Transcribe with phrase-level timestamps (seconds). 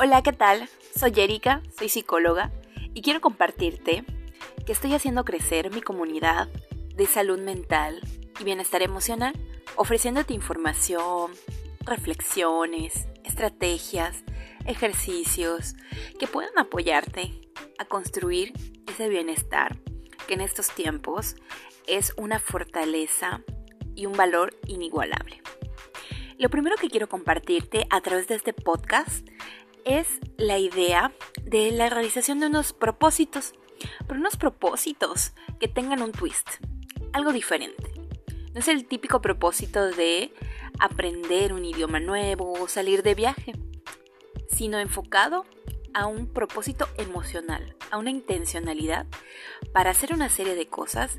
[0.00, 0.68] Hola, ¿qué tal?
[0.98, 2.50] Soy Erika, soy psicóloga
[2.94, 4.04] y quiero compartirte
[4.66, 6.48] que estoy haciendo crecer mi comunidad
[6.96, 8.00] de salud mental
[8.40, 9.34] y bienestar emocional,
[9.76, 11.30] ofreciéndote información,
[11.82, 14.24] reflexiones, estrategias,
[14.66, 15.76] ejercicios
[16.18, 17.30] que puedan apoyarte
[17.78, 18.52] a construir
[18.88, 19.78] ese bienestar
[20.26, 21.36] que en estos tiempos
[21.86, 23.42] es una fortaleza
[23.94, 25.40] y un valor inigualable.
[26.36, 29.24] Lo primero que quiero compartirte a través de este podcast
[29.84, 30.06] es
[30.36, 31.12] la idea
[31.42, 33.52] de la realización de unos propósitos,
[34.06, 36.48] pero unos propósitos que tengan un twist,
[37.12, 37.92] algo diferente.
[38.52, 40.32] No es el típico propósito de
[40.78, 43.52] aprender un idioma nuevo o salir de viaje,
[44.48, 45.44] sino enfocado
[45.92, 49.06] a un propósito emocional, a una intencionalidad
[49.72, 51.18] para hacer una serie de cosas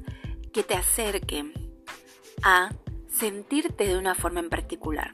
[0.53, 1.53] que te acerquen
[2.43, 2.73] a
[3.09, 5.13] sentirte de una forma en particular.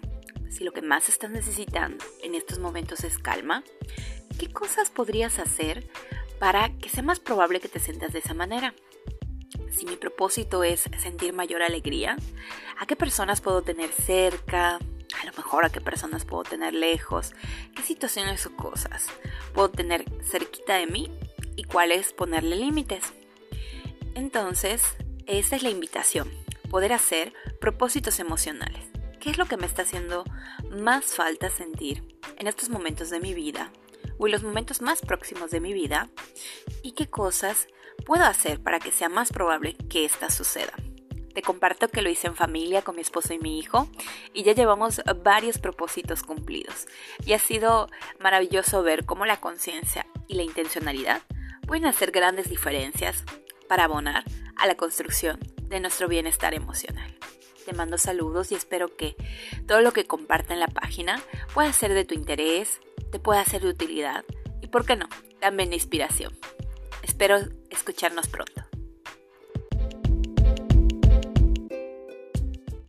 [0.52, 3.64] Si lo que más estás necesitando en estos momentos es calma,
[4.38, 5.90] ¿qué cosas podrías hacer
[6.40, 8.76] para que sea más probable que te sientas de esa manera?
[9.72, 12.18] Si mi propósito es sentir mayor alegría,
[12.78, 14.76] ¿a qué personas puedo tener cerca?
[14.76, 17.34] A lo mejor a qué personas puedo tener lejos,
[17.74, 19.08] qué situaciones o cosas
[19.54, 21.18] puedo tener cerquita de mí
[21.56, 23.14] y cuáles ponerle límites.
[24.16, 24.84] Entonces,
[25.28, 26.30] esa es la invitación,
[26.70, 29.01] poder hacer propósitos emocionales.
[29.22, 30.24] ¿Qué es lo que me está haciendo
[30.72, 33.72] más falta sentir en estos momentos de mi vida
[34.18, 36.10] o en los momentos más próximos de mi vida?
[36.82, 37.68] ¿Y qué cosas
[38.04, 40.74] puedo hacer para que sea más probable que esta suceda?
[41.36, 43.88] Te comparto que lo hice en familia con mi esposo y mi hijo
[44.34, 46.88] y ya llevamos varios propósitos cumplidos.
[47.24, 51.22] Y ha sido maravilloso ver cómo la conciencia y la intencionalidad
[51.68, 53.24] pueden hacer grandes diferencias
[53.70, 54.24] para abonar
[54.56, 57.21] a la construcción de nuestro bienestar emocional.
[57.66, 59.16] Te mando saludos y espero que
[59.68, 61.22] todo lo que comparta en la página
[61.54, 62.82] pueda ser de tu interés,
[63.12, 64.26] te pueda ser de utilidad
[64.62, 65.08] y, por qué no,
[65.40, 66.38] también de inspiración.
[67.04, 67.38] Espero
[67.70, 68.61] escucharnos pronto.